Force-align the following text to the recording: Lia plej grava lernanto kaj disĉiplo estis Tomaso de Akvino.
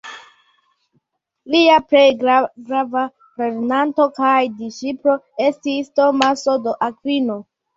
Lia 1.55 1.75
plej 1.91 2.05
grava 2.23 3.03
lernanto 3.43 4.09
kaj 4.17 4.33
disĉiplo 4.63 5.19
estis 5.49 5.95
Tomaso 6.01 6.57
de 6.67 6.75
Akvino. 6.91 7.39